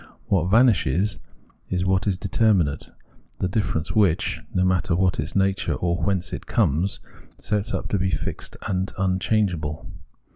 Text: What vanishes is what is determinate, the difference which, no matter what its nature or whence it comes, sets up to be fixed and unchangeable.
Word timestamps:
What 0.25 0.45
vanishes 0.49 1.19
is 1.69 1.85
what 1.85 2.07
is 2.07 2.17
determinate, 2.17 2.89
the 3.37 3.47
difference 3.47 3.95
which, 3.95 4.41
no 4.51 4.65
matter 4.65 4.95
what 4.95 5.19
its 5.19 5.35
nature 5.35 5.75
or 5.75 5.97
whence 6.03 6.33
it 6.33 6.47
comes, 6.47 6.99
sets 7.37 7.71
up 7.71 7.87
to 7.89 7.99
be 7.99 8.09
fixed 8.09 8.57
and 8.67 8.91
unchangeable. 8.97 9.85